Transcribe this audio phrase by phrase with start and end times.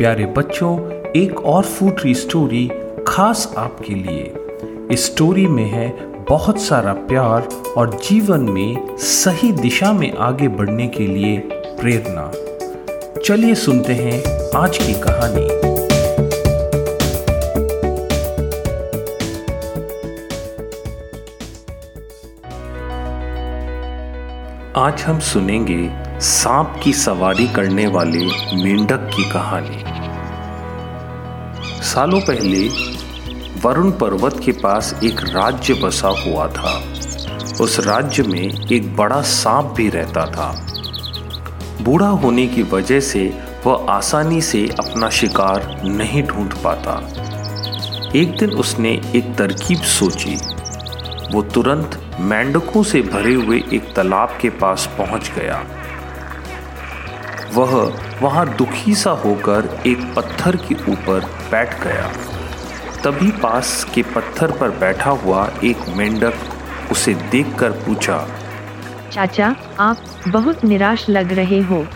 [0.00, 2.70] प्यारे बच्चों, एक और फूटरी स्टोरी
[3.06, 4.32] खास आपके लिए।
[4.90, 5.88] इस स्टोरी में है
[6.24, 12.32] बहुत सारा प्यार और जीवन में सही दिशा में आगे बढ़ने के लिए प्रेरणा।
[13.24, 14.22] चलिए सुनते हैं
[14.56, 15.60] आज की कहानी।
[24.76, 28.26] आज हम सुनेंगे सांप की सवारी करने वाले
[28.64, 29.89] मेंढक की कहानी।
[31.90, 32.68] सालों पहले
[33.62, 36.84] वरुण पर्वत के पास एक राज्य बसा हुआ था।
[37.60, 40.66] उस राज्य में एक बड़ा सांप भी रहता था।
[41.82, 47.08] बूढ़ा होने की वजह से वह आसानी से अपना शिकार नहीं ढूंढ पाता।
[48.16, 50.36] एक दिन उसने एक तरकीब सोची।
[51.32, 55.79] वो तुरंत मेंढकों से भरे हुए एक तालाब के पास पहुँच गया।
[57.54, 62.10] वह वहाँ दुखी सा होकर एक पत्थर के ऊपर बैठ गया।
[63.04, 66.34] तभी पास के पत्थर पर बैठा हुआ एक मेंढक
[66.92, 68.28] उसे देखकर पूछा
[69.12, 69.96] चाचा आप
[70.28, 71.86] बहुत निराश लग रहे हो।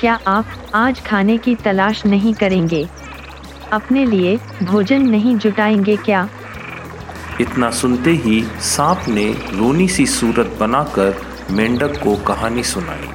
[0.00, 2.88] क्या आप आज खाने की तलाश नहीं करेंगे?
[3.72, 6.28] अपने लिए भोजन नहीं जुटाएँगे क्या?
[7.40, 13.08] इतना सुनते ही सांप ने रोनी सी सूरत बनाकर मेंढक को कहानी सुनाई।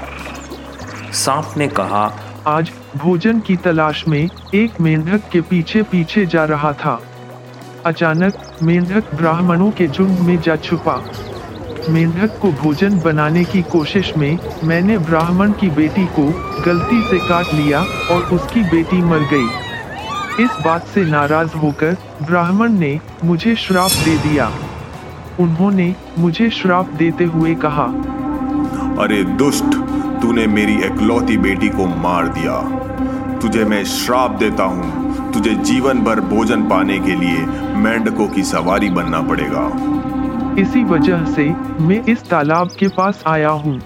[1.16, 2.11] सांप ने कहा,
[2.47, 6.99] आज भोजन की तलाश में एक मेंढक के पीछे पीछे जा रहा था।
[7.85, 10.95] अचानक मेंढक ब्राह्मणों के झुंड में जा छुपा।
[11.89, 16.25] मेंढक को भोजन बनाने की कोशिश में मैंने ब्राह्मण की बेटी को
[16.66, 17.80] गलती से काट लिया
[18.11, 24.17] और उसकी बेटी मर गई। इस बात से नाराज़ होकर ब्राह्मण ने मुझे श्राप दे
[24.17, 24.52] दिया।
[25.39, 27.88] उन्होंने मुझे श्राप देते हुए कहा
[28.99, 29.75] अरे दुष्ट
[30.21, 32.59] तूने मेरी एकलौती बेटी को मार दिया।
[33.39, 38.89] तुझे मैं श्राप देता हूँ। तुझे जीवन भर भोजन पाने के लिए मेंढकों की सवारी
[38.89, 39.65] बनना पड़ेगा।
[40.61, 41.49] इसी वजह से
[41.80, 43.81] मैं इस तालाब के पास आया हूँ।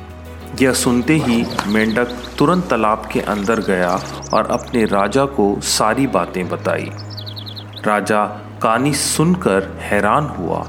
[0.62, 4.00] यह सुनते ही मेंढक तुरंत तालाब के अंदर गया
[4.34, 6.90] और अपने राजा को सारी बातें बताई।
[7.86, 8.26] राजा
[8.64, 10.60] कहानी सुनकर हैरान हुआ।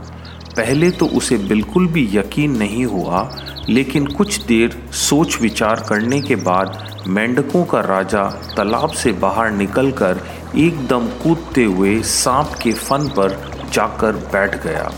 [0.56, 3.22] पहले तो उसे बिल्कुल भी यकीन नहीं हुआ
[3.70, 8.22] लेकिन कुछ देर सोच विचार करने के बाद मेंढकों का राजा
[8.56, 10.20] तालाब से बाहर निकलकर
[10.56, 14.90] एकदम कूदते हुए सांप के फन पर जाकर बैठ गया।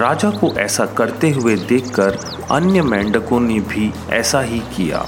[0.00, 2.18] राजा को ऐसा करते हुए देखकर
[2.50, 5.06] अन्य मेंढकों ने भी ऐसा ही किया।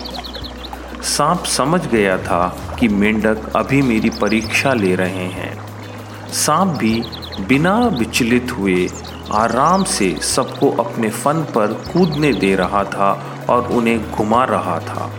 [1.02, 5.58] सांप समझ गया था कि मेंढक अभी मेरी परीक्षा ले रहे हैं।
[6.32, 7.02] सांप भी
[7.48, 8.88] बिना विचलित हुए
[9.32, 13.10] आराम से सबको अपने फन पर कूदने दे रहा था
[13.50, 15.10] और उन्हें घुमा रहा था।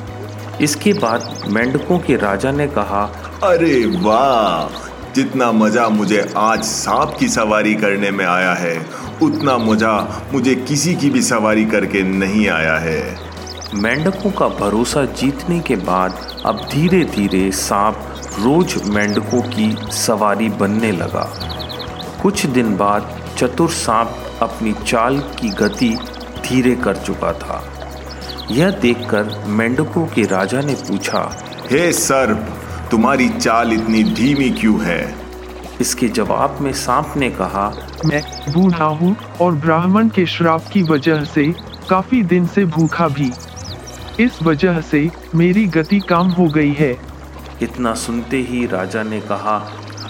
[0.61, 3.03] इसके बाद मेंढकों के राजा ने कहा
[3.43, 8.75] अरे वाह जितना मज़ा मुझे आज सांप की सवारी करने में आया है
[9.21, 9.95] उतना मज़ा
[10.33, 13.01] मुझे किसी की भी सवारी करके नहीं आया है।
[13.73, 18.03] मेंढकों का भरोसा जीतने के बाद अब धीरे धीरे सांप
[18.39, 21.27] रोज मेंढकों की सवारी बनने लगा।
[22.21, 25.89] कुछ दिन बाद चतुर सांप अपनी चाल की गति
[26.43, 27.63] धीरे कर चुका था।
[28.51, 31.21] यह देखकर मेंढकों के राजा ने पूछा
[31.71, 32.53] हे सर्प
[32.91, 35.15] तुम्हारी चाल इतनी धीमी क्यों है?
[35.81, 37.67] इसके जवाब में सांप ने कहा
[38.05, 38.21] मैं
[38.53, 41.47] बूढ़ा हूँ और ब्राह्मण के श्राप की वजह से
[41.89, 43.31] काफ़ी दिन से भूखा भी।
[44.19, 46.95] इस वजह से मेरी गति कम हो गई है।
[47.61, 49.59] इतना सुनते ही राजा ने कहा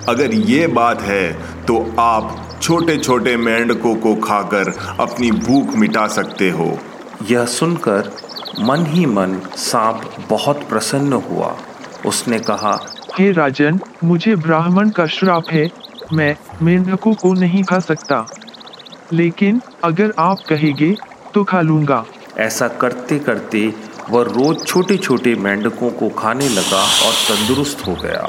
[0.09, 1.34] अगर ये बात है
[1.66, 6.80] तो आप छोटे छोटे मेंढकों को खाकर अपनी भूख मिटा सकते हो।
[7.30, 8.12] यह सुनकर
[8.60, 11.58] मन ही मन सांप बहुत प्रसन्न हुआ।
[12.06, 12.86] उसने कहा
[13.20, 15.70] हे राजन मुझे ब्राह्मण का श्राप है।
[16.14, 18.26] मैं मेंढकों को नहीं खा सकता।
[19.14, 20.96] लेकिन अगर आप कहेंगे
[21.34, 22.06] तो खा लूँगा।
[22.38, 23.74] ऐसा करते करते
[24.10, 28.28] वह रोज छोटे छोटे मेंढकों को खाने लगा और तंदुरुस्त हो गया।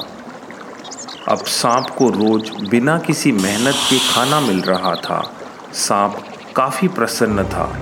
[1.27, 5.33] अब सांप को रोज बिना किसी मेहनत के खाना मिल रहा था।
[5.73, 6.17] सांप
[6.55, 7.77] काफ़ी प्रसन्न था।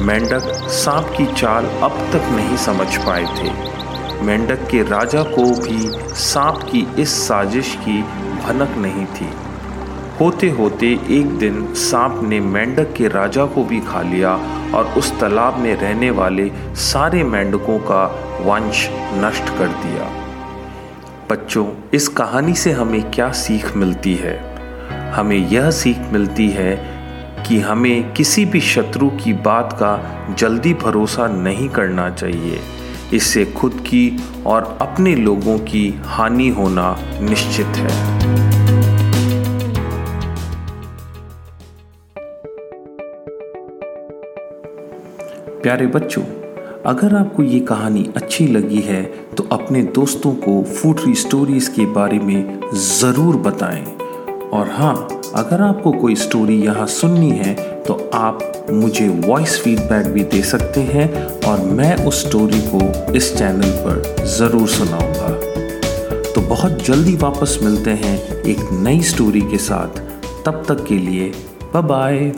[0.00, 0.40] मेंढक
[0.70, 3.50] सांप की चाल अब तक नहीं समझ पाए थे।
[4.22, 8.02] मेंढक के राजा को भी सांप की इस साजिश की
[8.46, 9.30] भनक नहीं थी।
[10.20, 14.34] होते होते एक दिन सांप ने मेंढक के राजा को भी खा लिया
[14.74, 18.04] और उस तालाब में रहने वाले सारे मेंढकों का
[18.40, 20.25] वंश नष्ट कर दिया।
[21.30, 24.38] बच्चों, इस कहानी से हमें क्या सीख मिलती है?
[25.12, 26.76] हमें यह सीख मिलती है
[27.48, 30.00] कि हमें किसी भी शत्रु की बात का
[30.38, 32.60] जल्दी भरोसा नहीं करना चाहिए।
[33.14, 38.16] इससे खुद की और अपने लोगों की हानि होना निश्चित है।
[45.62, 46.22] प्यारे बच्चों
[46.86, 49.02] अगर आपको ये कहानी अच्छी लगी है
[49.36, 53.84] तो अपने दोस्तों को फूटरी स्टोरीज के बारे में ज़रूर बताएँ।
[54.50, 54.94] और हाँ
[55.36, 60.80] अगर आपको कोई स्टोरी यहाँ सुननी है तो आप मुझे वॉइस फीडबैक भी दे सकते
[60.82, 61.10] हैं
[61.42, 65.34] और मैं उस स्टोरी को इस चैनल पर ज़रूर सुनाऊँगा।
[66.32, 69.98] तो बहुत जल्दी वापस मिलते हैं एक नई स्टोरी के साथ।
[70.46, 71.32] तब तक के लिए
[71.76, 72.32] बाय